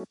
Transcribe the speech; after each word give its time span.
Pagi 0.00 0.08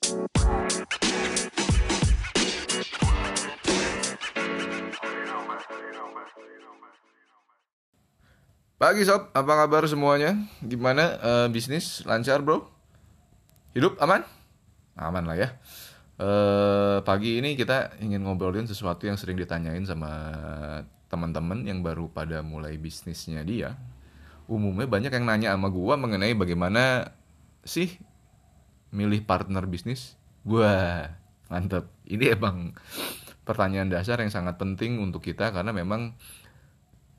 sob, 9.02 9.34
apa 9.34 9.54
kabar 9.66 9.90
semuanya? 9.90 10.38
Gimana 10.62 11.18
uh, 11.18 11.48
bisnis 11.50 12.06
lancar 12.06 12.46
bro? 12.46 12.70
Hidup 13.74 13.98
aman? 13.98 14.22
Aman 14.94 15.26
lah 15.26 15.42
ya. 15.42 15.58
Uh, 16.22 17.02
pagi 17.02 17.42
ini 17.42 17.58
kita 17.58 17.98
ingin 17.98 18.22
ngobrolin 18.22 18.70
sesuatu 18.70 19.10
yang 19.10 19.18
sering 19.18 19.42
ditanyain 19.42 19.90
sama 19.90 20.38
teman-teman 21.10 21.66
yang 21.66 21.82
baru 21.82 22.14
pada 22.14 22.46
mulai 22.46 22.78
bisnisnya 22.78 23.42
dia. 23.42 23.74
Umumnya 24.46 24.86
banyak 24.86 25.10
yang 25.10 25.26
nanya 25.26 25.58
sama 25.58 25.74
gua 25.74 25.98
mengenai 25.98 26.38
bagaimana 26.38 27.10
sih 27.66 27.98
milih 28.94 29.26
partner 29.26 29.66
bisnis. 29.66 30.18
Gua 30.46 31.06
mantep. 31.50 31.90
Ini 32.06 32.38
emang 32.38 32.74
pertanyaan 33.48 33.90
dasar 33.90 34.22
yang 34.22 34.30
sangat 34.30 34.62
penting 34.62 35.02
untuk 35.02 35.26
kita 35.26 35.50
karena 35.50 35.74
memang 35.74 36.14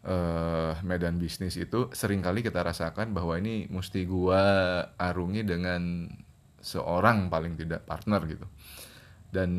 uh, 0.07 0.73
medan 0.87 1.19
bisnis 1.19 1.59
itu 1.59 1.91
sering 1.91 2.23
kali 2.23 2.47
kita 2.47 2.63
rasakan 2.63 3.11
bahwa 3.11 3.35
ini 3.37 3.67
mesti 3.67 4.07
gua 4.07 4.43
arungi 4.95 5.43
dengan 5.43 6.07
seorang 6.61 7.33
paling 7.33 7.57
tidak 7.57 7.89
partner 7.89 8.21
gitu 8.29 8.47
dan 9.31 9.51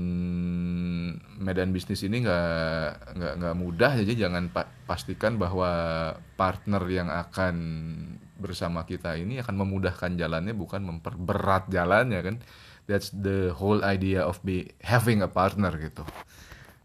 medan 1.39 1.71
bisnis 1.71 2.03
ini 2.03 2.27
nggak 2.27 3.16
nggak 3.16 3.33
nggak 3.39 3.55
mudah 3.55 3.91
jadi 4.03 4.27
jangan 4.27 4.52
pa 4.52 4.67
pastikan 4.83 5.39
bahwa 5.39 5.71
partner 6.35 6.83
yang 6.91 7.07
akan 7.07 7.55
bersama 8.41 8.84
kita 8.90 9.13
ini 9.16 9.38
akan 9.38 9.62
memudahkan 9.62 10.18
jalannya 10.18 10.58
bukan 10.58 10.81
memperberat 10.81 11.70
jalannya 11.70 12.20
kan 12.26 12.36
that's 12.90 13.14
the 13.14 13.54
whole 13.54 13.86
idea 13.86 14.26
of 14.26 14.41
be 14.41 14.73
having 14.81 15.22
a 15.22 15.30
partner 15.30 15.70
gitu 15.77 16.02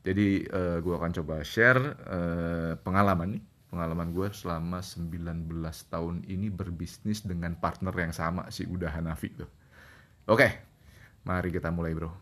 jadi 0.06 0.46
uh, 0.54 0.78
eh, 0.78 0.78
gue 0.86 0.94
akan 0.94 1.10
coba 1.18 1.42
share 1.42 1.82
uh, 2.06 2.78
pengalaman 2.78 3.34
nih, 3.34 3.42
pengalaman 3.74 4.14
gue 4.14 4.30
selama 4.30 4.78
19 4.78 5.50
tahun 5.90 6.22
ini 6.30 6.46
berbisnis 6.46 7.26
dengan 7.26 7.58
partner 7.58 7.90
yang 7.90 8.14
sama 8.14 8.46
si 8.54 8.62
Udah 8.70 8.94
Hanafi 8.94 9.34
tuh. 9.34 9.50
Oke, 10.30 10.46
mari 11.26 11.50
kita 11.50 11.74
mulai 11.74 11.90
bro. 11.98 12.14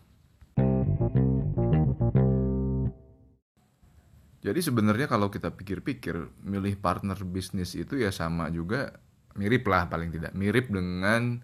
Jadi 4.41 4.61
sebenarnya 4.65 5.05
kalau 5.05 5.29
kita 5.29 5.53
pikir-pikir, 5.53 6.41
milih 6.41 6.81
partner 6.81 7.21
bisnis 7.21 7.77
itu 7.77 8.01
ya 8.01 8.09
sama 8.09 8.49
juga 8.49 8.97
mirip 9.35 9.67
lah 9.67 9.87
paling 9.87 10.11
tidak. 10.11 10.33
Mirip 10.35 10.71
dengan 10.71 11.43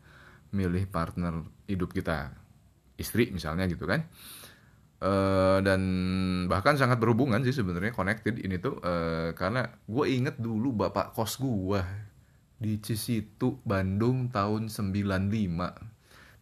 milih 0.51 0.87
partner 0.91 1.43
hidup 1.71 1.95
kita. 1.95 2.35
Istri 2.99 3.35
misalnya 3.35 3.67
gitu 3.71 3.87
kan. 3.87 4.07
Uh, 5.01 5.65
dan 5.65 5.81
bahkan 6.45 6.77
sangat 6.77 7.01
berhubungan 7.01 7.41
sih 7.41 7.57
sebenarnya 7.57 7.95
connected 7.95 8.37
ini 8.41 8.61
tuh. 8.61 8.77
Uh, 8.85 9.33
karena 9.35 9.69
gue 9.89 10.07
inget 10.09 10.37
dulu 10.37 10.77
bapak 10.77 11.17
kos 11.17 11.41
gue 11.41 11.81
di 12.61 12.77
Cisitu 12.85 13.57
Bandung 13.65 14.29
tahun 14.29 14.69
95 14.69 15.33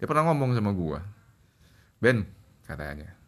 dia 0.02 0.06
pernah 0.10 0.26
ngomong 0.26 0.50
sama 0.50 0.74
gue 0.74 0.98
Ben 2.02 2.26
katanya 2.66 3.18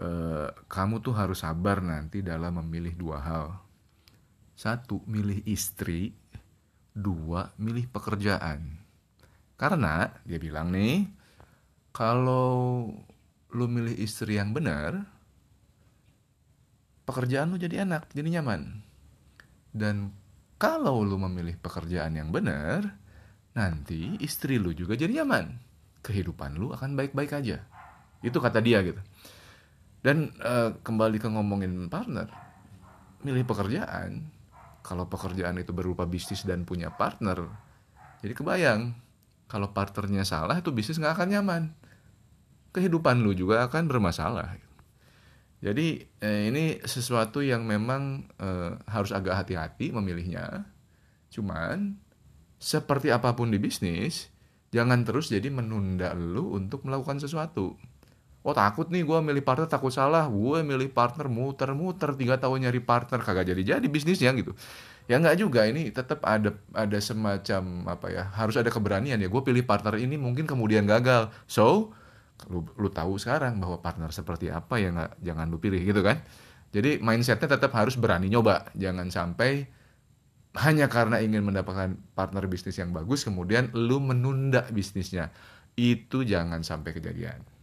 uh, 0.00 0.50
kamu 0.66 1.02
tuh 1.02 1.14
harus 1.14 1.42
sabar 1.42 1.78
nanti 1.82 2.22
dalam 2.24 2.58
memilih 2.62 2.94
dua 2.94 3.18
hal. 3.22 3.46
Satu 4.54 5.02
milih 5.10 5.42
istri 5.50 6.14
dua 6.94 7.50
milih 7.58 7.90
pekerjaan 7.90 8.84
karena 9.54 10.10
dia 10.26 10.38
bilang 10.38 10.70
nih 10.70 11.06
kalau 11.94 12.90
lu 13.54 13.66
milih 13.70 13.94
istri 13.94 14.34
yang 14.34 14.50
benar, 14.50 15.06
pekerjaan 17.06 17.54
lu 17.54 17.56
jadi 17.56 17.86
enak, 17.86 18.10
jadi 18.10 18.42
nyaman. 18.42 18.82
Dan 19.70 20.10
kalau 20.58 21.06
lu 21.06 21.14
memilih 21.22 21.54
pekerjaan 21.62 22.18
yang 22.18 22.34
benar, 22.34 22.98
nanti 23.54 24.18
istri 24.18 24.58
lu 24.58 24.74
juga 24.74 24.98
jadi 24.98 25.22
nyaman. 25.22 25.54
Kehidupan 26.02 26.58
lu 26.58 26.74
akan 26.74 26.98
baik-baik 26.98 27.30
aja. 27.30 27.62
Itu 28.26 28.42
kata 28.42 28.58
dia 28.58 28.82
gitu. 28.82 28.98
Dan 30.02 30.34
uh, 30.42 30.74
kembali 30.82 31.22
ke 31.22 31.30
ngomongin 31.30 31.86
partner, 31.86 32.26
milih 33.22 33.46
pekerjaan, 33.46 34.33
kalau 34.84 35.08
pekerjaan 35.08 35.56
itu 35.56 35.72
berupa 35.72 36.04
bisnis 36.04 36.44
dan 36.44 36.68
punya 36.68 36.92
partner, 36.92 37.48
jadi 38.20 38.36
kebayang 38.36 38.92
kalau 39.48 39.72
partnernya 39.72 40.28
salah 40.28 40.60
itu 40.60 40.68
bisnis 40.70 41.00
nggak 41.00 41.16
akan 41.16 41.28
nyaman 41.32 41.62
kehidupan 42.74 43.22
lu 43.22 43.30
juga 43.32 43.62
akan 43.70 43.86
bermasalah. 43.86 44.58
Jadi 45.62 46.02
eh, 46.20 46.50
ini 46.50 46.82
sesuatu 46.82 47.40
yang 47.40 47.62
memang 47.64 48.26
eh, 48.36 48.74
harus 48.90 49.14
agak 49.14 49.46
hati-hati 49.46 49.94
memilihnya. 49.94 50.66
Cuman 51.30 51.96
seperti 52.58 53.14
apa 53.14 53.32
pun 53.32 53.54
di 53.54 53.62
bisnis, 53.62 54.28
jangan 54.74 55.06
terus 55.06 55.30
jadi 55.30 55.46
menunda 55.48 56.12
lu 56.12 56.58
untuk 56.58 56.84
melakukan 56.84 57.22
sesuatu. 57.22 57.78
Oh 58.44 58.52
takut 58.52 58.92
nih 58.92 59.08
gue 59.08 59.18
milih 59.24 59.40
partner 59.40 59.64
takut 59.64 59.88
salah, 59.88 60.28
gue 60.28 60.60
milih 60.60 60.92
partner 60.92 61.32
muter-muter 61.32 62.12
tiga 62.12 62.36
tahun 62.36 62.68
nyari 62.68 62.76
partner 62.84 63.16
kagak 63.24 63.48
jadi-jadi 63.48 63.86
bisnisnya 63.88 64.36
gitu. 64.36 64.52
Ya 65.08 65.16
nggak 65.16 65.40
juga. 65.40 65.64
Ini 65.64 65.88
tetap 65.88 66.20
ada 66.28 66.52
ada 66.76 66.98
semacam 67.00 67.88
apa 67.88 68.06
ya 68.12 68.28
harus 68.36 68.60
ada 68.60 68.68
keberanian 68.68 69.16
ya. 69.16 69.32
Gue 69.32 69.40
pilih 69.40 69.64
partner 69.64 69.96
ini 69.96 70.20
mungkin 70.20 70.44
kemudian 70.44 70.84
gagal. 70.84 71.32
So 71.48 71.96
lu, 72.52 72.68
lu 72.76 72.92
tahu 72.92 73.16
sekarang 73.16 73.56
bahwa 73.64 73.80
partner 73.80 74.12
seperti 74.12 74.52
apa 74.52 74.76
yang 74.76 75.00
gak, 75.00 75.16
jangan 75.24 75.48
lu 75.48 75.56
pilih 75.56 75.80
gitu 75.80 76.04
kan? 76.04 76.20
Jadi 76.76 77.00
mindsetnya 77.00 77.48
tetap 77.48 77.72
harus 77.72 77.96
berani 77.96 78.28
nyoba. 78.28 78.68
Jangan 78.76 79.08
sampai 79.08 79.64
hanya 80.60 80.92
karena 80.92 81.16
ingin 81.24 81.48
mendapatkan 81.48 81.96
partner 82.12 82.44
bisnis 82.44 82.76
yang 82.76 82.92
bagus 82.92 83.24
kemudian 83.24 83.72
lu 83.72 84.04
menunda 84.04 84.68
bisnisnya. 84.68 85.32
Itu 85.80 86.28
jangan 86.28 86.60
sampai 86.60 86.92
kejadian 86.92 87.53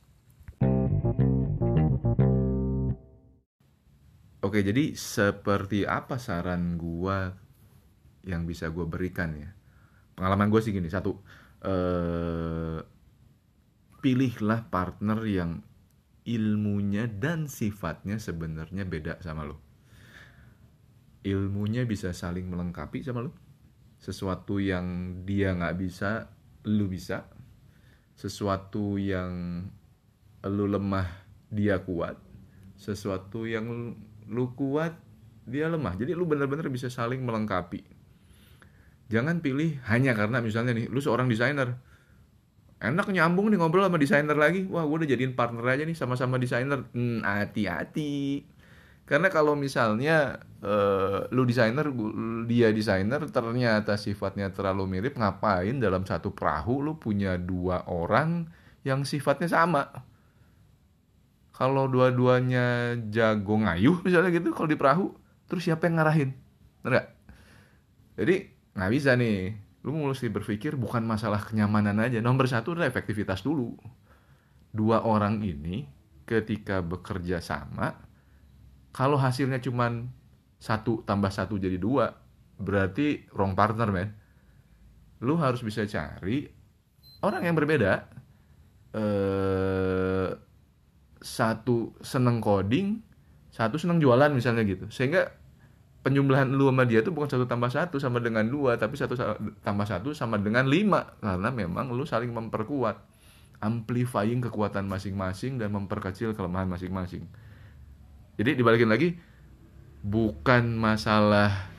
Oke, 4.41 4.65
jadi 4.65 4.97
seperti 4.97 5.85
apa 5.85 6.17
saran 6.17 6.73
gua 6.73 7.29
yang 8.25 8.49
bisa 8.49 8.73
gua 8.73 8.89
berikan 8.89 9.37
ya? 9.37 9.53
Pengalaman 10.17 10.49
gue 10.49 10.61
sih 10.61 10.73
gini, 10.73 10.89
satu, 10.89 11.17
eh, 11.61 12.79
pilihlah 14.01 14.69
partner 14.69 15.19
yang 15.29 15.61
ilmunya 16.25 17.09
dan 17.09 17.49
sifatnya 17.49 18.17
sebenarnya 18.17 18.85
beda 18.85 19.21
sama 19.21 19.45
lo. 19.45 19.57
Ilmunya 21.21 21.85
bisa 21.85 22.13
saling 22.13 22.49
melengkapi 22.49 23.05
sama 23.05 23.25
lo. 23.25 23.33
Sesuatu 24.01 24.57
yang 24.57 25.21
dia 25.25 25.53
nggak 25.53 25.77
bisa, 25.77 26.33
lu 26.65 26.89
bisa. 26.89 27.29
Sesuatu 28.17 28.97
yang 28.97 29.65
lu 30.45 30.65
lemah, 30.65 31.09
dia 31.53 31.77
kuat. 31.81 32.17
Sesuatu 32.77 33.45
yang 33.45 33.93
lu 34.31 34.55
kuat, 34.55 34.95
dia 35.43 35.67
lemah. 35.67 35.99
Jadi 35.99 36.15
lu 36.15 36.23
benar-benar 36.23 36.71
bisa 36.71 36.87
saling 36.87 37.19
melengkapi. 37.21 37.83
Jangan 39.11 39.43
pilih 39.43 39.83
hanya 39.91 40.15
karena 40.15 40.39
misalnya 40.39 40.71
nih, 40.71 40.87
lu 40.87 41.03
seorang 41.03 41.27
desainer. 41.27 41.75
Enak 42.81 43.11
nyambung 43.13 43.51
nih 43.51 43.59
ngobrol 43.59 43.85
sama 43.85 43.99
desainer 43.99 44.33
lagi. 44.33 44.65
Wah 44.71 44.87
gue 44.87 45.03
udah 45.03 45.09
jadiin 45.11 45.35
partner 45.35 45.67
aja 45.67 45.83
nih 45.83 45.93
sama-sama 45.93 46.39
desainer. 46.39 46.87
Hmm, 46.95 47.21
hati-hati. 47.21 48.47
Karena 49.05 49.27
kalau 49.27 49.59
misalnya 49.59 50.39
uh, 50.63 51.27
lu 51.35 51.43
desainer 51.43 51.83
dia 52.47 52.71
desainer 52.71 53.19
ternyata 53.27 53.99
sifatnya 53.99 54.55
terlalu 54.55 54.87
mirip 54.87 55.19
ngapain 55.19 55.83
dalam 55.83 56.07
satu 56.07 56.31
perahu 56.31 56.79
lu 56.79 56.95
punya 56.95 57.35
dua 57.35 57.83
orang 57.91 58.47
yang 58.87 59.03
sifatnya 59.03 59.51
sama 59.51 59.91
kalau 61.51 61.87
dua-duanya 61.87 62.97
jago 63.11 63.59
ngayuh 63.61 64.01
misalnya 64.05 64.31
gitu 64.33 64.55
kalau 64.55 64.69
di 64.71 64.79
perahu 64.79 65.05
terus 65.45 65.67
siapa 65.67 65.87
yang 65.87 65.99
ngarahin? 65.99 66.31
Enggak 66.81 67.21
jadi 68.21 68.53
nggak 68.75 68.91
bisa 68.91 69.17
nih. 69.17 69.55
Lu 69.81 69.97
mesti 69.97 70.29
berpikir 70.29 70.77
bukan 70.77 71.01
masalah 71.01 71.41
kenyamanan 71.41 71.97
aja. 71.97 72.21
Nomor 72.21 72.45
satu 72.45 72.77
adalah 72.77 72.85
efektivitas 72.85 73.41
dulu. 73.41 73.73
Dua 74.71 75.01
orang 75.03 75.41
ini 75.41 75.89
ketika 76.29 76.79
bekerja 76.79 77.41
sama 77.41 77.91
kalau 78.93 79.19
hasilnya 79.19 79.59
cuma 79.59 79.89
satu 80.61 81.01
tambah 81.03 81.33
satu 81.33 81.57
jadi 81.57 81.75
dua 81.81 82.13
berarti 82.61 83.25
wrong 83.33 83.57
partner 83.57 83.89
men. 83.89 84.09
Lu 85.25 85.37
harus 85.41 85.65
bisa 85.65 85.81
cari 85.89 86.45
orang 87.25 87.41
yang 87.41 87.57
berbeda. 87.57 88.05
Eh, 88.91 90.29
satu 91.21 91.93
seneng 92.01 92.41
coding 92.41 92.99
satu 93.53 93.77
seneng 93.77 94.01
jualan 94.01 94.33
misalnya 94.33 94.65
gitu 94.65 94.89
sehingga 94.89 95.31
penjumlahan 96.01 96.49
lu 96.49 96.73
sama 96.73 96.83
dia 96.89 97.05
tuh 97.05 97.13
bukan 97.13 97.29
satu 97.29 97.45
tambah 97.45 97.69
satu 97.69 98.01
sama 98.01 98.17
dengan 98.17 98.49
dua 98.49 98.75
tapi 98.81 98.97
satu 98.97 99.13
tambah 99.61 99.85
satu 99.85 100.17
sama 100.17 100.41
dengan 100.41 100.65
lima 100.65 101.13
karena 101.21 101.53
memang 101.53 101.93
lu 101.93 102.03
saling 102.03 102.33
memperkuat 102.33 103.11
amplifying 103.61 104.41
kekuatan 104.41 104.89
masing-masing 104.89 105.61
dan 105.61 105.69
memperkecil 105.71 106.33
kelemahan 106.33 106.67
masing-masing. 106.67 107.29
Jadi 108.35 108.57
dibalikin 108.57 108.89
lagi, 108.89 109.21
bukan 110.01 110.73
masalah 110.75 111.69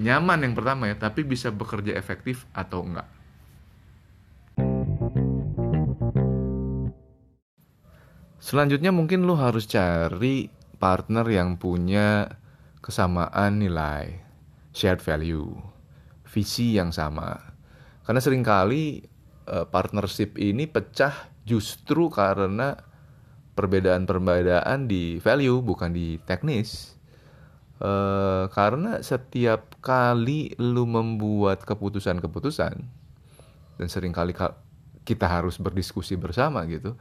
nyaman 0.00 0.48
yang 0.48 0.56
pertama 0.56 0.88
ya, 0.88 0.96
tapi 0.96 1.28
bisa 1.28 1.52
bekerja 1.52 1.92
efektif 1.92 2.48
atau 2.56 2.82
enggak. 2.82 3.06
Selanjutnya 8.46 8.94
mungkin 8.94 9.26
lu 9.26 9.34
harus 9.34 9.66
cari 9.66 10.46
partner 10.78 11.26
yang 11.26 11.58
punya 11.58 12.30
kesamaan 12.78 13.58
nilai, 13.58 14.22
shared 14.70 15.02
value, 15.02 15.50
visi 16.30 16.78
yang 16.78 16.94
sama. 16.94 17.34
Karena 18.06 18.22
sering 18.22 18.46
kali 18.46 19.02
uh, 19.50 19.66
partnership 19.66 20.38
ini 20.38 20.70
pecah 20.70 21.26
justru 21.42 22.06
karena 22.06 22.78
perbedaan-perbedaan 23.58 24.86
di 24.86 25.18
value 25.18 25.58
bukan 25.66 25.90
di 25.90 26.22
teknis. 26.22 26.94
Uh, 27.82 28.46
karena 28.54 29.02
setiap 29.02 29.74
kali 29.82 30.54
lu 30.62 30.86
membuat 30.86 31.66
keputusan-keputusan 31.66 32.74
dan 33.74 33.86
sering 33.90 34.14
kali 34.14 34.38
kita 35.02 35.26
harus 35.26 35.58
berdiskusi 35.58 36.14
bersama 36.14 36.62
gitu 36.70 36.94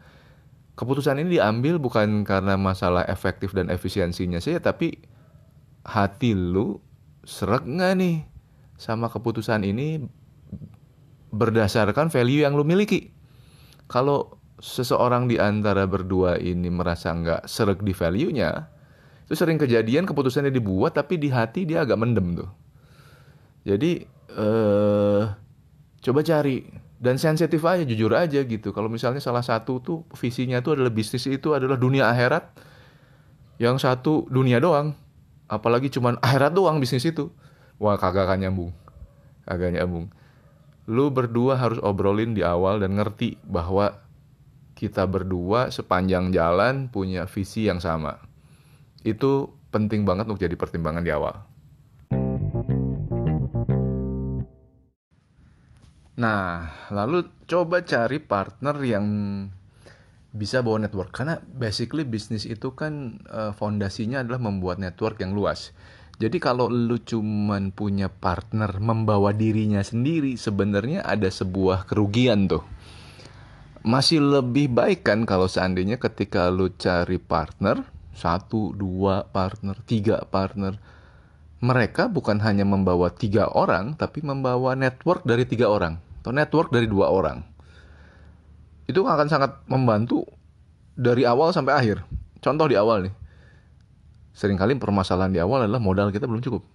keputusan 0.76 1.24
ini 1.24 1.40
diambil 1.40 1.80
bukan 1.80 2.28
karena 2.28 2.60
masalah 2.60 3.08
efektif 3.08 3.56
dan 3.56 3.72
efisiensinya 3.72 4.40
saja, 4.40 4.60
tapi 4.60 5.00
hati 5.88 6.36
lu 6.36 6.80
serak 7.26 7.66
nggak 7.66 7.94
nih 7.98 8.16
sama 8.76 9.08
keputusan 9.08 9.64
ini 9.64 10.04
berdasarkan 11.32 12.12
value 12.12 12.44
yang 12.44 12.56
lu 12.56 12.64
miliki. 12.68 13.12
Kalau 13.88 14.40
seseorang 14.60 15.28
di 15.28 15.36
antara 15.36 15.84
berdua 15.88 16.40
ini 16.40 16.72
merasa 16.72 17.12
nggak 17.12 17.48
serak 17.48 17.84
di 17.84 17.92
value-nya, 17.92 18.72
itu 19.28 19.34
sering 19.36 19.60
kejadian 19.60 20.08
keputusannya 20.08 20.54
dibuat 20.54 20.96
tapi 20.96 21.20
di 21.20 21.34
hati 21.34 21.68
dia 21.68 21.84
agak 21.84 22.00
mendem 22.00 22.40
tuh. 22.40 22.50
Jadi 23.66 24.06
eh, 24.36 25.22
coba 26.06 26.20
cari 26.22 26.85
dan 26.96 27.20
sensitif 27.20 27.60
aja 27.68 27.84
jujur 27.84 28.12
aja 28.16 28.40
gitu. 28.44 28.72
Kalau 28.72 28.88
misalnya 28.88 29.20
salah 29.20 29.44
satu 29.44 29.84
tuh 29.84 30.08
visinya 30.16 30.64
tuh 30.64 30.80
adalah 30.80 30.92
bisnis 30.92 31.28
itu 31.28 31.52
adalah 31.52 31.76
dunia 31.76 32.08
akhirat 32.08 32.56
yang 33.60 33.76
satu 33.76 34.28
dunia 34.32 34.64
doang. 34.64 34.96
Apalagi 35.46 35.92
cuman 35.92 36.18
akhirat 36.24 36.56
doang 36.56 36.80
bisnis 36.80 37.06
itu. 37.06 37.30
Wah 37.78 38.00
kagak 38.00 38.32
akan 38.32 38.48
nyambung. 38.48 38.72
Kagak 39.44 39.76
nyambung. 39.76 40.08
Lu 40.88 41.12
berdua 41.12 41.60
harus 41.60 41.82
obrolin 41.82 42.38
di 42.38 42.46
awal 42.46 42.80
dan 42.80 42.96
ngerti 42.96 43.42
bahwa 43.44 44.00
kita 44.76 45.08
berdua 45.08 45.72
sepanjang 45.72 46.32
jalan 46.32 46.88
punya 46.92 47.28
visi 47.28 47.68
yang 47.68 47.84
sama. 47.84 48.22
Itu 49.04 49.56
penting 49.70 50.08
banget 50.08 50.32
untuk 50.32 50.42
jadi 50.42 50.56
pertimbangan 50.56 51.04
di 51.04 51.12
awal 51.12 51.55
Nah, 56.16 56.72
lalu 56.96 57.28
coba 57.44 57.84
cari 57.84 58.24
partner 58.24 58.76
yang 58.88 59.06
bisa 60.36 60.64
bawa 60.64 60.88
network 60.88 61.12
karena 61.12 61.44
basically 61.44 62.08
bisnis 62.08 62.48
itu 62.48 62.72
kan 62.72 63.24
uh, 63.28 63.52
fondasinya 63.52 64.24
adalah 64.24 64.40
membuat 64.40 64.80
network 64.80 65.20
yang 65.20 65.36
luas. 65.36 65.76
Jadi 66.16 66.40
kalau 66.40 66.72
lu 66.72 66.96
cuman 67.04 67.76
punya 67.76 68.08
partner 68.08 68.80
membawa 68.80 69.36
dirinya 69.36 69.84
sendiri 69.84 70.40
sebenarnya 70.40 71.04
ada 71.04 71.28
sebuah 71.28 71.84
kerugian 71.84 72.48
tuh. 72.48 72.64
Masih 73.84 74.24
lebih 74.24 74.72
baik 74.72 75.04
kan 75.04 75.28
kalau 75.28 75.52
seandainya 75.52 76.00
ketika 76.00 76.48
lu 76.48 76.72
cari 76.80 77.20
partner 77.20 77.84
satu, 78.16 78.72
dua 78.72 79.28
partner, 79.28 79.76
tiga 79.84 80.24
partner, 80.24 80.80
mereka 81.60 82.08
bukan 82.08 82.40
hanya 82.40 82.64
membawa 82.64 83.12
tiga 83.12 83.52
orang, 83.52 84.00
tapi 84.00 84.24
membawa 84.24 84.72
network 84.80 85.28
dari 85.28 85.44
tiga 85.44 85.68
orang 85.68 86.05
atau 86.26 86.34
network 86.34 86.74
dari 86.74 86.90
dua 86.90 87.14
orang. 87.14 87.46
Itu 88.90 89.06
akan 89.06 89.30
sangat 89.30 89.62
membantu 89.70 90.26
dari 90.98 91.22
awal 91.22 91.54
sampai 91.54 91.78
akhir. 91.78 92.02
Contoh 92.42 92.66
di 92.66 92.74
awal 92.74 93.06
nih. 93.06 93.14
Seringkali 94.34 94.82
permasalahan 94.82 95.30
di 95.30 95.38
awal 95.38 95.70
adalah 95.70 95.78
modal 95.78 96.10
kita 96.10 96.26
belum 96.26 96.42
cukup. 96.42 96.66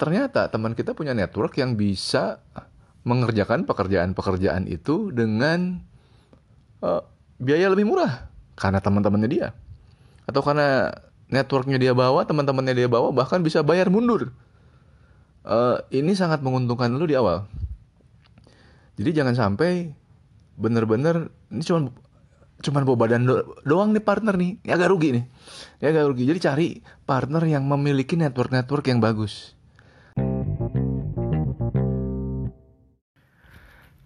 Ternyata 0.00 0.48
teman 0.48 0.72
kita 0.72 0.96
punya 0.96 1.12
network 1.12 1.60
yang 1.60 1.76
bisa 1.76 2.40
mengerjakan 3.04 3.68
pekerjaan-pekerjaan 3.68 4.64
itu 4.64 5.12
dengan 5.12 5.84
uh, 6.80 7.04
biaya 7.36 7.68
lebih 7.68 7.84
murah 7.84 8.32
karena 8.56 8.80
teman-temannya 8.80 9.28
dia. 9.28 9.48
Atau 10.24 10.40
karena 10.40 10.88
networknya 11.28 11.76
dia 11.76 11.92
bawa, 11.92 12.24
teman-temannya 12.24 12.74
dia 12.80 12.88
bawa, 12.88 13.12
bahkan 13.12 13.44
bisa 13.44 13.60
bayar 13.60 13.92
mundur. 13.92 14.32
Uh, 15.42 15.82
ini 15.90 16.14
sangat 16.14 16.38
menguntungkan 16.38 16.94
lu 16.94 17.02
di 17.06 17.18
awal. 17.18 17.50
Jadi 18.94 19.10
jangan 19.10 19.34
sampai 19.34 19.90
bener-bener 20.54 21.34
ini 21.50 21.62
cuma 21.66 21.90
cuman 22.62 22.82
bawa 22.86 22.98
badan 23.08 23.26
do 23.26 23.42
doang 23.66 23.90
nih 23.90 24.04
partner 24.06 24.38
nih, 24.38 24.62
ya 24.62 24.78
agak 24.78 24.94
rugi 24.94 25.18
nih. 25.18 25.24
Ya 25.82 25.90
agak 25.90 26.14
rugi. 26.14 26.24
Jadi 26.30 26.38
cari 26.38 26.68
partner 27.02 27.42
yang 27.42 27.66
memiliki 27.66 28.14
network-network 28.14 28.86
yang 28.86 29.02
bagus. 29.02 29.58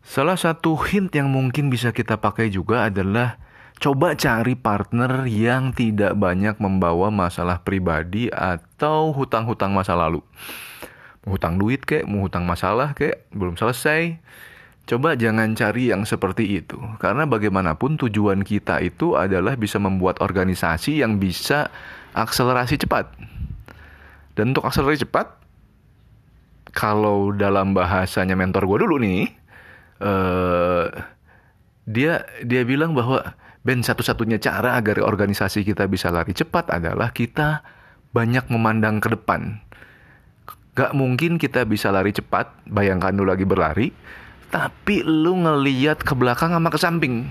Salah 0.06 0.40
satu 0.40 0.80
hint 0.88 1.12
yang 1.12 1.28
mungkin 1.28 1.68
bisa 1.68 1.92
kita 1.92 2.16
pakai 2.16 2.48
juga 2.48 2.88
adalah 2.88 3.36
Coba 3.76 4.16
cari 4.16 4.56
partner 4.56 5.28
yang 5.28 5.68
tidak 5.76 6.16
banyak 6.16 6.56
membawa 6.56 7.12
masalah 7.12 7.60
pribadi 7.60 8.32
atau 8.32 9.12
hutang-hutang 9.12 9.76
masa 9.76 9.92
lalu. 9.92 10.24
Mau 11.26 11.34
hutang 11.34 11.58
duit 11.58 11.82
kek, 11.82 12.06
mau 12.06 12.30
hutang 12.30 12.46
masalah 12.46 12.94
kek, 12.94 13.26
belum 13.34 13.58
selesai. 13.58 14.14
Coba 14.86 15.18
jangan 15.18 15.58
cari 15.58 15.90
yang 15.90 16.06
seperti 16.06 16.62
itu. 16.62 16.78
Karena 17.02 17.26
bagaimanapun 17.26 17.98
tujuan 17.98 18.46
kita 18.46 18.78
itu 18.78 19.18
adalah 19.18 19.58
bisa 19.58 19.82
membuat 19.82 20.22
organisasi 20.22 21.02
yang 21.02 21.18
bisa 21.18 21.74
akselerasi 22.14 22.78
cepat. 22.78 23.10
Dan 24.38 24.54
untuk 24.54 24.62
akselerasi 24.70 25.02
cepat, 25.02 25.42
kalau 26.70 27.34
dalam 27.34 27.74
bahasanya 27.74 28.38
mentor 28.38 28.70
gue 28.70 28.78
dulu 28.86 29.02
nih, 29.02 29.26
uh, 29.98 30.86
dia 31.90 32.22
dia 32.46 32.62
bilang 32.62 32.94
bahwa 32.94 33.34
dan 33.66 33.82
satu-satunya 33.82 34.38
cara 34.38 34.78
agar 34.78 35.02
organisasi 35.02 35.66
kita 35.66 35.90
bisa 35.90 36.14
lari 36.14 36.30
cepat 36.30 36.70
adalah 36.70 37.10
kita 37.10 37.66
banyak 38.14 38.46
memandang 38.46 39.02
ke 39.02 39.10
depan. 39.10 39.58
Gak 40.76 40.92
mungkin 40.92 41.40
kita 41.40 41.64
bisa 41.64 41.88
lari 41.88 42.12
cepat, 42.12 42.52
bayangkan 42.68 43.16
lu 43.16 43.24
lagi 43.24 43.48
berlari, 43.48 43.96
tapi 44.52 45.00
lu 45.00 45.40
ngeliat 45.40 46.04
ke 46.04 46.12
belakang 46.12 46.52
sama 46.52 46.68
ke 46.68 46.76
samping. 46.76 47.24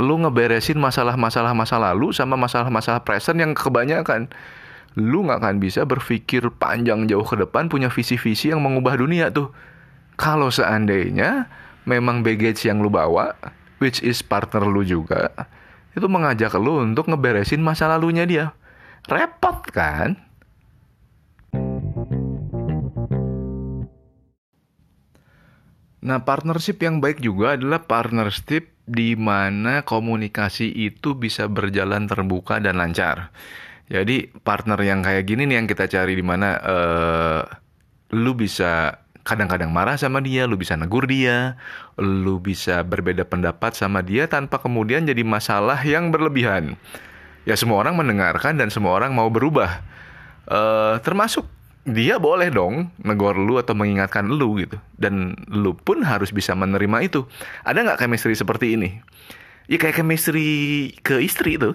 Lu 0.00 0.16
ngeberesin 0.16 0.80
masalah-masalah 0.80 1.52
masa 1.52 1.76
lalu 1.76 2.16
sama 2.16 2.40
masalah-masalah 2.40 3.04
present 3.04 3.36
yang 3.36 3.52
kebanyakan. 3.52 4.32
Lu 4.96 5.28
gak 5.28 5.44
akan 5.44 5.60
bisa 5.60 5.84
berpikir 5.84 6.48
panjang 6.56 7.04
jauh 7.04 7.24
ke 7.24 7.36
depan 7.36 7.68
punya 7.68 7.92
visi-visi 7.92 8.48
yang 8.48 8.64
mengubah 8.64 8.96
dunia 8.96 9.28
tuh. 9.28 9.52
Kalau 10.16 10.48
seandainya 10.48 11.52
memang 11.84 12.24
baggage 12.24 12.64
yang 12.64 12.80
lu 12.80 12.88
bawa 12.88 13.36
which 13.76 14.00
is 14.00 14.24
partner 14.24 14.64
lu 14.64 14.80
juga, 14.80 15.28
itu 15.92 16.08
mengajak 16.08 16.56
lu 16.56 16.80
untuk 16.80 17.12
ngeberesin 17.12 17.60
masa 17.60 17.92
lalunya 17.92 18.24
dia. 18.24 18.56
Repot 19.04 19.68
kan? 19.68 20.31
Nah, 26.02 26.26
partnership 26.26 26.82
yang 26.82 26.98
baik 26.98 27.22
juga 27.22 27.54
adalah 27.54 27.86
partnership 27.86 28.74
di 28.82 29.14
mana 29.14 29.86
komunikasi 29.86 30.66
itu 30.66 31.14
bisa 31.14 31.46
berjalan 31.46 32.10
terbuka 32.10 32.58
dan 32.58 32.82
lancar. 32.82 33.30
Jadi 33.86 34.26
partner 34.42 34.78
yang 34.82 35.06
kayak 35.06 35.24
gini 35.30 35.46
nih 35.46 35.62
yang 35.62 35.68
kita 35.70 35.86
cari 35.86 36.18
di 36.18 36.24
mana 36.24 36.58
uh, 36.58 37.42
lu 38.18 38.34
bisa 38.34 38.98
kadang-kadang 39.22 39.70
marah 39.70 39.94
sama 39.94 40.18
dia, 40.18 40.50
lu 40.50 40.58
bisa 40.58 40.74
negur 40.74 41.06
dia, 41.06 41.54
lu 41.94 42.42
bisa 42.42 42.82
berbeda 42.82 43.22
pendapat 43.22 43.78
sama 43.78 44.02
dia 44.02 44.26
tanpa 44.26 44.58
kemudian 44.58 45.06
jadi 45.06 45.22
masalah 45.22 45.78
yang 45.86 46.10
berlebihan. 46.10 46.74
Ya 47.46 47.54
semua 47.54 47.78
orang 47.82 47.94
mendengarkan 47.94 48.58
dan 48.58 48.74
semua 48.74 48.98
orang 48.98 49.14
mau 49.14 49.30
berubah. 49.30 49.82
Uh, 50.50 50.98
termasuk 51.06 51.46
dia 51.82 52.22
boleh 52.22 52.46
dong 52.54 52.94
negor 53.02 53.34
lu 53.34 53.58
atau 53.58 53.74
mengingatkan 53.74 54.30
lu 54.30 54.58
gitu. 54.62 54.78
Dan 54.94 55.34
lu 55.50 55.74
pun 55.74 56.06
harus 56.06 56.30
bisa 56.30 56.54
menerima 56.54 57.02
itu. 57.02 57.26
Ada 57.66 57.82
nggak 57.82 57.98
chemistry 57.98 58.38
seperti 58.38 58.78
ini? 58.78 59.02
Ya 59.66 59.78
kayak 59.78 59.98
chemistry 59.98 60.90
ke 61.02 61.18
istri 61.18 61.58
itu. 61.58 61.74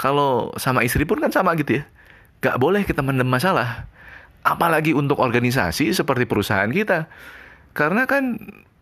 Kalau 0.00 0.50
sama 0.56 0.82
istri 0.82 1.06
pun 1.06 1.20
kan 1.22 1.30
sama 1.30 1.54
gitu 1.60 1.82
ya. 1.82 1.84
Gak 2.40 2.56
boleh 2.56 2.88
kita 2.88 3.04
mendem 3.04 3.28
masalah 3.28 3.84
apalagi 4.40 4.96
untuk 4.96 5.20
organisasi 5.20 5.92
seperti 5.92 6.24
perusahaan 6.24 6.68
kita. 6.72 7.06
Karena 7.76 8.08
kan 8.08 8.40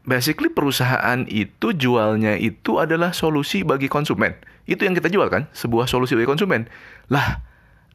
basically 0.09 0.49
perusahaan 0.49 1.27
itu 1.29 1.75
jualnya 1.77 2.39
itu 2.39 2.81
adalah 2.81 3.13
solusi 3.13 3.67
bagi 3.67 3.91
konsumen. 3.91 4.33
Itu 4.65 4.85
yang 4.85 4.97
kita 4.97 5.13
jual 5.13 5.29
kan, 5.29 5.49
sebuah 5.53 5.89
solusi 5.89 6.17
bagi 6.17 6.29
konsumen. 6.29 6.69
Lah, 7.13 7.41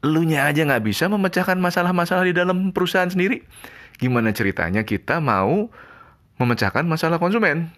elunya 0.04 0.44
aja 0.44 0.68
nggak 0.68 0.84
bisa 0.84 1.08
memecahkan 1.08 1.56
masalah-masalah 1.56 2.28
di 2.28 2.36
dalam 2.36 2.76
perusahaan 2.76 3.08
sendiri. 3.08 3.40
Gimana 3.96 4.36
ceritanya 4.36 4.84
kita 4.84 5.24
mau 5.24 5.72
memecahkan 6.36 6.84
masalah 6.84 7.16
konsumen? 7.16 7.72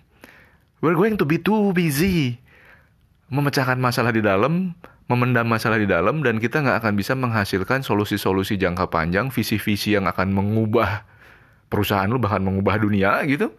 We're 0.83 0.99
going 0.99 1.17
to 1.17 1.25
be 1.25 1.39
too 1.39 1.71
busy 1.71 2.43
memecahkan 3.31 3.79
masalah 3.79 4.11
di 4.11 4.23
dalam, 4.23 4.75
memendam 5.07 5.47
masalah 5.47 5.79
di 5.79 5.87
dalam, 5.87 6.23
dan 6.23 6.43
kita 6.43 6.63
nggak 6.63 6.83
akan 6.83 6.93
bisa 6.99 7.15
menghasilkan 7.15 7.83
solusi-solusi 7.83 8.59
jangka 8.59 8.91
panjang, 8.91 9.31
visi-visi 9.31 9.95
yang 9.95 10.07
akan 10.07 10.35
mengubah 10.35 11.07
perusahaan 11.67 12.07
lu, 12.07 12.23
bahkan 12.23 12.43
mengubah 12.43 12.79
dunia 12.79 13.19
gitu, 13.27 13.55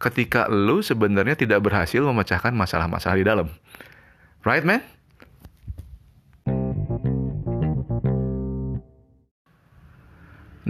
ketika 0.00 0.48
lu 0.48 0.80
sebenarnya 0.80 1.36
tidak 1.36 1.60
berhasil 1.60 2.00
memecahkan 2.00 2.56
masalah-masalah 2.56 3.16
di 3.20 3.26
dalam. 3.26 3.48
Right, 4.40 4.64
man? 4.64 4.80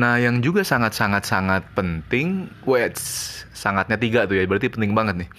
Nah, 0.01 0.17
yang 0.17 0.41
juga 0.41 0.65
sangat-sangat-sangat 0.65 1.77
penting, 1.77 2.49
wait, 2.65 2.97
sangatnya 3.53 4.01
tiga 4.01 4.25
tuh 4.25 4.41
ya, 4.41 4.49
berarti 4.49 4.73
penting 4.73 4.97
banget 4.97 5.27
nih. 5.27 5.31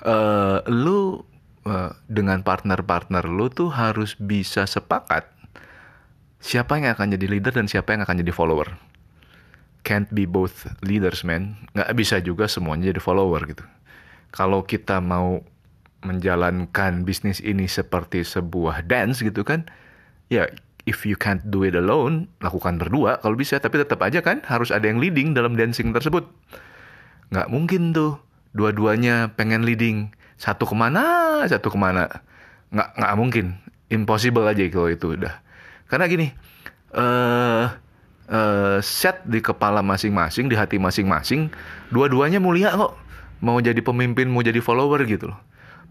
Uh, 0.00 0.64
lu 0.72 1.20
Eh, 1.66 1.90
dengan 2.06 2.46
partner-partner 2.46 3.26
lu 3.26 3.50
tuh 3.50 3.74
harus 3.74 4.14
bisa 4.14 4.70
sepakat 4.70 5.26
siapa 6.38 6.78
yang 6.78 6.94
akan 6.94 7.18
jadi 7.18 7.26
leader 7.26 7.50
dan 7.58 7.66
siapa 7.66 7.90
yang 7.90 8.06
akan 8.06 8.22
jadi 8.22 8.30
follower. 8.30 8.78
Can't 9.82 10.06
be 10.14 10.30
both 10.30 10.70
leaders, 10.86 11.26
man. 11.26 11.58
Nggak 11.74 11.90
bisa 11.98 12.22
juga 12.22 12.46
semuanya 12.46 12.94
jadi 12.94 13.02
follower 13.02 13.50
gitu. 13.50 13.66
Kalau 14.30 14.62
kita 14.62 15.02
mau 15.02 15.42
menjalankan 16.06 17.02
bisnis 17.02 17.42
ini 17.42 17.66
seperti 17.66 18.22
sebuah 18.22 18.86
dance 18.86 19.26
gitu 19.26 19.42
kan, 19.42 19.66
ya 20.30 20.46
if 20.86 21.02
you 21.02 21.18
can't 21.18 21.42
do 21.50 21.66
it 21.66 21.74
alone, 21.74 22.30
lakukan 22.38 22.78
berdua. 22.78 23.18
Kalau 23.20 23.34
bisa. 23.34 23.58
Tapi 23.58 23.82
tetap 23.82 24.00
aja 24.00 24.22
kan 24.22 24.40
harus 24.46 24.70
ada 24.70 24.86
yang 24.86 25.02
leading 25.02 25.34
dalam 25.34 25.58
dancing 25.58 25.90
tersebut. 25.90 26.24
Nggak 27.34 27.50
mungkin 27.50 27.90
tuh 27.90 28.16
dua-duanya 28.54 29.34
pengen 29.34 29.66
leading. 29.66 30.14
Satu 30.38 30.64
ke 30.64 30.72
mana? 30.78 31.42
Satu 31.50 31.68
ke 31.68 31.76
mana? 31.76 32.22
Nggak 32.70 32.88
nggak 32.96 33.14
mungkin. 33.18 33.46
Impossible 33.90 34.46
aja 34.46 34.62
kalau 34.70 34.88
itu 34.88 35.18
udah. 35.18 35.34
Karena 35.86 36.10
gini 36.10 36.34
uh, 36.94 37.70
uh, 38.30 38.78
set 38.82 39.22
di 39.26 39.38
kepala 39.38 39.82
masing-masing 39.82 40.50
di 40.50 40.58
hati 40.58 40.78
masing-masing 40.78 41.50
dua-duanya 41.90 42.38
mulia 42.38 42.74
kok. 42.74 42.94
Mau 43.44 43.60
jadi 43.60 43.78
pemimpin 43.84 44.26
mau 44.30 44.42
jadi 44.42 44.58
follower 44.58 45.04
gitu 45.06 45.30
loh. 45.30 45.38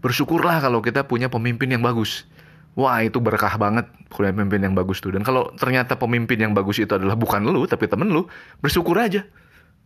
Bersyukurlah 0.04 0.60
kalau 0.60 0.84
kita 0.84 1.08
punya 1.08 1.32
pemimpin 1.32 1.72
yang 1.72 1.80
bagus 1.80 2.28
wah 2.76 3.00
itu 3.02 3.18
berkah 3.18 3.56
banget 3.56 3.88
punya 4.12 4.30
pemimpin 4.36 4.60
yang 4.70 4.74
bagus 4.76 5.02
tuh 5.02 5.10
dan 5.16 5.24
kalau 5.24 5.50
ternyata 5.56 5.96
pemimpin 5.96 6.38
yang 6.38 6.52
bagus 6.52 6.78
itu 6.78 6.92
adalah 6.92 7.16
bukan 7.18 7.42
lu 7.42 7.64
tapi 7.66 7.88
temen 7.90 8.12
lu 8.12 8.28
bersyukur 8.62 8.94
aja 9.00 9.24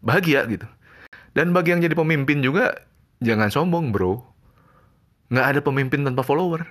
bahagia 0.03 0.45
gitu 0.51 0.67
dan 1.33 1.55
bagi 1.55 1.73
yang 1.73 1.81
jadi 1.81 1.95
pemimpin 1.95 2.43
juga 2.43 2.75
jangan 3.23 3.49
sombong 3.49 3.95
bro 3.95 4.31
nggak 5.31 5.47
ada 5.57 5.61
pemimpin 5.63 6.03
tanpa 6.03 6.27
follower. 6.27 6.67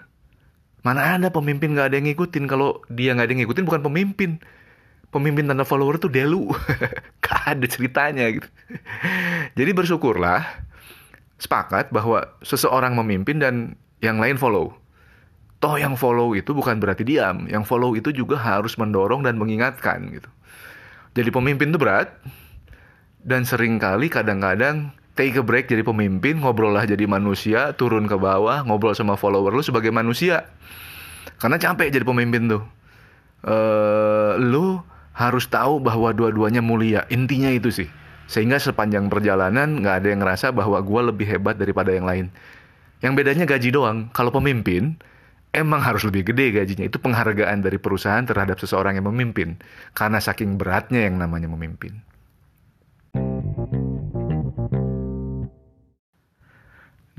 Mana 0.83 1.15
ada 1.15 1.27
pemimpin 1.31 1.75
nggak 1.75 1.91
ada 1.91 1.95
yang 1.99 2.07
ngikutin. 2.11 2.45
Kalau 2.47 2.83
dia 2.91 3.15
nggak 3.15 3.27
ada 3.27 3.33
yang 3.33 3.41
ngikutin 3.47 3.65
bukan 3.65 3.81
pemimpin. 3.83 4.31
Pemimpin 5.09 5.49
tanpa 5.49 5.65
follower 5.65 5.97
tuh 5.97 6.11
delu. 6.11 6.53
gak 7.25 7.57
ada 7.57 7.65
ceritanya 7.65 8.29
gitu. 8.29 8.45
Jadi 9.57 9.71
bersyukurlah. 9.73 10.45
Sepakat 11.39 11.89
bahwa 11.89 12.29
seseorang 12.45 12.93
memimpin 12.93 13.41
dan 13.41 13.55
yang 14.03 14.21
lain 14.21 14.37
follow. 14.37 14.75
Toh 15.59 15.75
yang 15.75 15.99
follow 15.99 16.31
itu 16.35 16.55
bukan 16.55 16.79
berarti 16.79 17.03
diam. 17.03 17.43
Yang 17.51 17.67
follow 17.67 17.91
itu 17.95 18.15
juga 18.15 18.39
harus 18.39 18.79
mendorong 18.79 19.27
dan 19.27 19.35
mengingatkan 19.35 20.07
gitu. 20.07 20.31
Jadi 21.19 21.29
pemimpin 21.35 21.75
itu 21.75 21.79
berat. 21.79 22.15
Dan 23.19 23.43
sering 23.43 23.75
kali 23.75 24.07
kadang-kadang 24.07 24.95
take 25.19 25.35
a 25.35 25.43
break 25.43 25.67
jadi 25.67 25.83
pemimpin, 25.83 26.39
ngobrol 26.39 26.71
lah 26.71 26.87
jadi 26.87 27.03
manusia, 27.03 27.75
turun 27.75 28.07
ke 28.07 28.15
bawah, 28.15 28.63
ngobrol 28.63 28.95
sama 28.95 29.19
follower 29.19 29.51
lu 29.51 29.59
sebagai 29.59 29.91
manusia. 29.91 30.47
Karena 31.43 31.59
capek 31.59 31.91
jadi 31.91 32.07
pemimpin 32.07 32.47
tuh. 32.47 32.63
Uh, 33.43 34.39
lu 34.39 34.79
harus 35.11 35.51
tahu 35.51 35.83
bahwa 35.83 36.15
dua-duanya 36.15 36.63
mulia. 36.63 37.03
Intinya 37.11 37.51
itu 37.51 37.67
sih. 37.67 37.91
Sehingga 38.31 38.55
sepanjang 38.63 39.11
perjalanan 39.11 39.83
nggak 39.83 39.95
ada 40.03 40.07
yang 40.07 40.23
ngerasa 40.23 40.55
bahwa 40.55 40.79
gue 40.79 41.01
lebih 41.11 41.27
hebat 41.27 41.59
daripada 41.59 41.91
yang 41.91 42.07
lain. 42.07 42.31
Yang 43.03 43.13
bedanya 43.19 43.43
gaji 43.43 43.75
doang. 43.75 44.07
Kalau 44.15 44.31
pemimpin, 44.31 44.95
emang 45.53 45.81
harus 45.81 46.05
lebih 46.05 46.33
gede 46.33 46.61
gajinya. 46.61 46.85
Itu 46.85 47.01
penghargaan 47.01 47.65
dari 47.65 47.77
perusahaan 47.81 48.23
terhadap 48.25 48.57
seseorang 48.61 48.97
yang 48.97 49.09
memimpin. 49.09 49.57
Karena 49.97 50.21
saking 50.21 50.57
beratnya 50.57 51.05
yang 51.05 51.17
namanya 51.17 51.49
memimpin. 51.49 52.05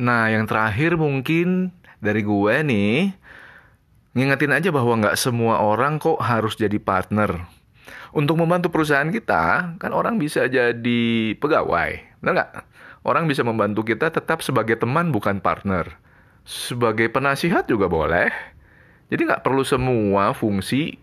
Nah, 0.00 0.32
yang 0.32 0.48
terakhir 0.48 0.96
mungkin 0.96 1.76
dari 2.00 2.24
gue 2.24 2.54
nih, 2.64 3.12
ngingetin 4.16 4.56
aja 4.56 4.72
bahwa 4.72 4.96
nggak 4.96 5.18
semua 5.20 5.60
orang 5.60 6.00
kok 6.00 6.16
harus 6.24 6.56
jadi 6.56 6.80
partner. 6.80 7.44
Untuk 8.10 8.40
membantu 8.40 8.72
perusahaan 8.72 9.06
kita, 9.12 9.76
kan 9.76 9.92
orang 9.92 10.16
bisa 10.16 10.48
jadi 10.48 11.36
pegawai, 11.36 12.00
benar 12.24 12.32
nggak? 12.32 12.52
Orang 13.04 13.28
bisa 13.28 13.44
membantu 13.44 13.84
kita 13.84 14.08
tetap 14.08 14.40
sebagai 14.40 14.80
teman 14.80 15.12
bukan 15.12 15.38
partner. 15.44 16.00
Sebagai 16.44 17.12
penasihat 17.12 17.66
juga 17.68 17.86
boleh. 17.86 18.30
Jadi 19.10 19.26
nggak 19.26 19.42
perlu 19.42 19.66
semua 19.66 20.30
fungsi 20.32 20.96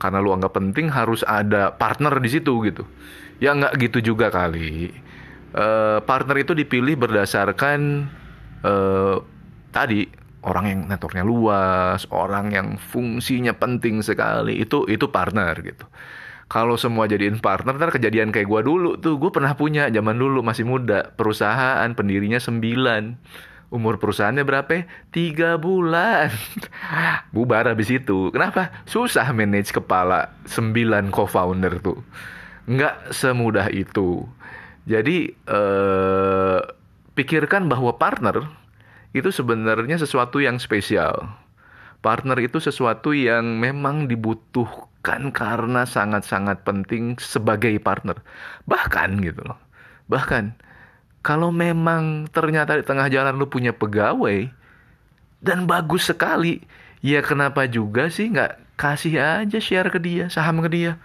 karena 0.00 0.20
lu 0.20 0.32
anggap 0.32 0.56
penting 0.56 0.88
harus 0.88 1.20
ada 1.24 1.76
partner 1.76 2.16
di 2.20 2.28
situ 2.32 2.52
gitu. 2.64 2.84
Ya 3.40 3.52
nggak 3.52 3.76
gitu 3.80 4.12
juga 4.12 4.32
kali. 4.32 4.92
Uh, 5.50 5.98
partner 6.06 6.36
itu 6.40 6.54
dipilih 6.54 6.94
berdasarkan 6.96 8.08
uh, 8.62 9.18
tadi 9.74 10.06
orang 10.40 10.64
yang 10.68 10.80
networknya 10.88 11.24
luas, 11.24 12.08
orang 12.08 12.52
yang 12.52 12.68
fungsinya 12.80 13.52
penting 13.56 14.00
sekali 14.00 14.60
itu 14.60 14.88
itu 14.88 15.08
partner 15.12 15.52
gitu. 15.60 15.84
Kalau 16.50 16.74
semua 16.74 17.06
jadiin 17.06 17.38
partner, 17.38 17.78
ntar 17.78 17.94
kejadian 17.94 18.34
kayak 18.34 18.50
gue 18.50 18.60
dulu 18.66 18.98
tuh, 18.98 19.22
gue 19.22 19.30
pernah 19.30 19.54
punya 19.54 19.86
zaman 19.86 20.18
dulu 20.18 20.42
masih 20.42 20.66
muda, 20.66 21.14
perusahaan 21.14 21.86
pendirinya 21.94 22.42
9 22.42 22.58
Umur 23.70 24.02
perusahaannya 24.02 24.42
berapa? 24.42 24.82
Tiga 25.14 25.54
bulan. 25.54 26.34
Bubar 27.34 27.70
habis 27.70 27.86
itu. 27.86 28.34
Kenapa? 28.34 28.74
Susah 28.82 29.30
manage 29.30 29.70
kepala 29.70 30.34
9 30.50 30.74
co-founder 31.14 31.78
tuh. 31.78 32.02
Nggak 32.66 33.14
semudah 33.14 33.70
itu. 33.70 34.26
Jadi, 34.90 35.30
eh, 35.30 36.60
pikirkan 37.14 37.70
bahwa 37.70 37.94
partner 37.94 38.42
itu 39.14 39.30
sebenarnya 39.30 40.02
sesuatu 40.02 40.42
yang 40.42 40.58
spesial. 40.58 41.30
Partner 42.02 42.42
itu 42.42 42.58
sesuatu 42.58 43.14
yang 43.14 43.62
memang 43.62 44.10
dibutuhkan 44.10 45.30
karena 45.30 45.86
sangat-sangat 45.86 46.66
penting 46.66 47.14
sebagai 47.22 47.78
partner. 47.78 48.18
Bahkan 48.66 49.22
gitu 49.22 49.46
loh. 49.46 49.58
Bahkan 50.10 50.58
kalau 51.20 51.52
memang 51.52 52.28
ternyata 52.32 52.80
di 52.80 52.84
tengah 52.84 53.12
jalan 53.12 53.36
lu 53.36 53.48
punya 53.48 53.76
pegawai 53.76 54.48
dan 55.40 55.68
bagus 55.68 56.08
sekali, 56.08 56.64
ya 57.04 57.20
kenapa 57.20 57.64
juga 57.68 58.08
sih 58.08 58.32
nggak 58.32 58.76
kasih 58.80 59.20
aja 59.20 59.58
share 59.60 59.92
ke 59.92 60.00
dia, 60.00 60.32
saham 60.32 60.64
ke 60.64 60.68
dia. 60.72 60.96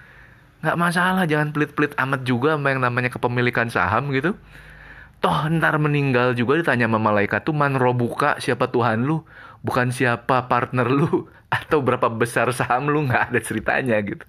Nggak 0.64 0.80
masalah, 0.80 1.24
jangan 1.28 1.52
pelit-pelit 1.52 1.96
amat 2.00 2.24
juga 2.24 2.56
sama 2.56 2.72
yang 2.72 2.82
namanya 2.84 3.12
kepemilikan 3.12 3.68
saham 3.68 4.12
gitu. 4.16 4.36
Toh 5.20 5.40
ntar 5.60 5.80
meninggal 5.80 6.36
juga 6.36 6.60
ditanya 6.60 6.88
sama 6.88 7.00
malaikat 7.00 7.44
tuh 7.44 7.56
man 7.56 7.76
robuka 7.76 8.40
siapa 8.40 8.72
Tuhan 8.72 9.04
lu? 9.04 9.24
Bukan 9.64 9.92
siapa 9.92 10.48
partner 10.48 10.88
lu? 10.88 11.28
Atau 11.56 11.84
berapa 11.84 12.08
besar 12.12 12.52
saham 12.56 12.88
lu? 12.92 13.04
Nggak 13.08 13.32
ada 13.32 13.40
ceritanya 13.44 14.00
gitu. 14.04 14.24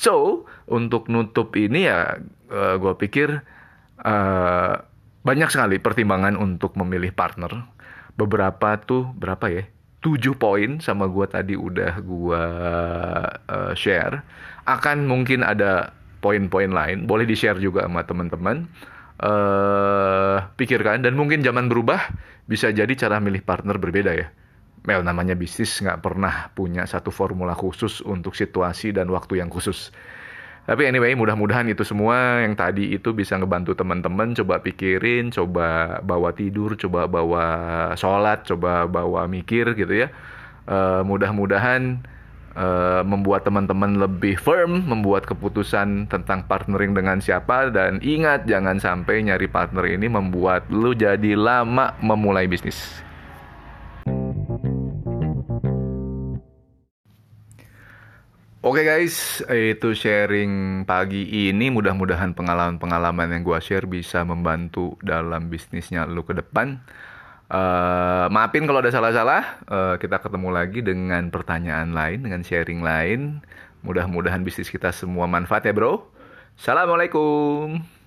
So 0.00 0.44
untuk 0.64 1.12
nutup 1.12 1.52
ini 1.60 1.84
ya 1.88 2.20
uh, 2.48 2.56
eh, 2.56 2.74
gue 2.80 2.94
pikir 2.96 3.28
uh, 4.00 4.74
banyak 5.20 5.48
sekali 5.52 5.76
pertimbangan 5.76 6.36
untuk 6.36 6.76
memilih 6.80 7.12
partner. 7.12 7.68
Beberapa 8.16 8.80
tuh 8.80 9.12
berapa 9.16 9.46
ya? 9.52 9.64
Tujuh 10.00 10.40
poin 10.40 10.80
sama 10.80 11.04
gue 11.12 11.26
tadi 11.28 11.54
udah 11.56 12.00
gue 12.00 12.42
uh, 13.44 13.72
share. 13.76 14.24
Akan 14.64 15.04
mungkin 15.04 15.44
ada 15.44 15.92
poin-poin 16.24 16.72
lain. 16.72 17.04
Boleh 17.04 17.28
di 17.28 17.36
share 17.36 17.60
juga 17.60 17.84
sama 17.84 18.04
teman-teman. 18.04 18.64
Uh, 19.20 20.40
pikirkan 20.56 21.04
dan 21.04 21.12
mungkin 21.12 21.44
zaman 21.44 21.68
berubah 21.68 22.00
bisa 22.48 22.72
jadi 22.72 22.88
cara 22.96 23.20
milih 23.20 23.44
partner 23.44 23.76
berbeda 23.76 24.16
ya. 24.16 24.32
Mel 24.88 25.04
namanya 25.04 25.36
bisnis 25.36 25.76
nggak 25.84 26.00
pernah 26.00 26.48
punya 26.56 26.88
satu 26.88 27.12
formula 27.12 27.52
khusus 27.52 28.00
untuk 28.00 28.32
situasi 28.32 28.96
dan 28.96 29.12
waktu 29.12 29.44
yang 29.44 29.52
khusus. 29.52 29.92
Tapi 30.68 30.86
anyway, 30.86 31.16
mudah-mudahan 31.18 31.66
itu 31.66 31.82
semua 31.82 32.46
yang 32.46 32.54
tadi 32.54 32.94
itu 32.94 33.10
bisa 33.10 33.34
ngebantu 33.34 33.74
teman-teman. 33.74 34.36
Coba 34.38 34.62
pikirin, 34.62 35.34
coba 35.34 35.98
bawa 36.04 36.30
tidur, 36.30 36.78
coba 36.78 37.10
bawa 37.10 37.44
sholat, 37.98 38.46
coba 38.46 38.86
bawa 38.86 39.26
mikir 39.26 39.74
gitu 39.74 40.06
ya. 40.06 40.08
Uh, 40.70 41.02
mudah-mudahan 41.02 41.98
uh, 42.54 43.02
membuat 43.02 43.42
teman-teman 43.42 43.98
lebih 43.98 44.38
firm, 44.38 44.86
membuat 44.86 45.26
keputusan 45.26 46.06
tentang 46.06 46.46
partnering 46.46 46.94
dengan 46.94 47.18
siapa. 47.18 47.74
Dan 47.74 47.98
ingat, 47.98 48.46
jangan 48.46 48.78
sampai 48.78 49.26
nyari 49.26 49.50
partner 49.50 49.82
ini 49.90 50.06
membuat 50.06 50.70
lu 50.70 50.94
jadi 50.94 51.34
lama 51.34 51.98
memulai 51.98 52.46
bisnis. 52.46 53.09
Oke 58.60 58.84
okay 58.84 58.92
guys, 58.92 59.40
itu 59.48 59.96
sharing 59.96 60.84
pagi 60.84 61.48
ini. 61.48 61.72
Mudah-mudahan 61.72 62.36
pengalaman-pengalaman 62.36 63.32
yang 63.32 63.40
gue 63.40 63.56
share 63.56 63.88
bisa 63.88 64.20
membantu 64.20 65.00
dalam 65.00 65.48
bisnisnya 65.48 66.04
lu 66.04 66.20
ke 66.28 66.36
depan. 66.36 66.76
Uh, 67.48 68.28
maafin 68.28 68.68
kalau 68.68 68.84
ada 68.84 68.92
salah-salah. 68.92 69.64
Uh, 69.64 69.96
kita 69.96 70.20
ketemu 70.20 70.52
lagi 70.52 70.84
dengan 70.84 71.32
pertanyaan 71.32 71.96
lain, 71.96 72.20
dengan 72.20 72.44
sharing 72.44 72.84
lain. 72.84 73.40
Mudah-mudahan 73.80 74.44
bisnis 74.44 74.68
kita 74.68 74.92
semua 74.92 75.24
manfaat 75.24 75.64
ya 75.64 75.72
bro. 75.72 76.12
Assalamualaikum. 76.60 77.99